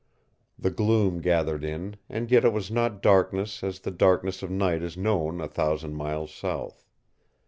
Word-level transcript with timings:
The 0.57 0.71
gloom 0.71 1.21
gathered 1.21 1.63
in, 1.63 1.95
and 2.09 2.31
yet 2.31 2.43
it 2.43 2.51
was 2.51 2.71
not 2.71 3.03
darkness 3.03 3.63
as 3.63 3.81
the 3.81 3.91
darkness 3.91 4.41
of 4.41 4.49
night 4.49 4.81
is 4.81 4.97
known 4.97 5.39
a 5.39 5.47
thousand 5.47 5.93
miles 5.95 6.33
south. 6.33 6.83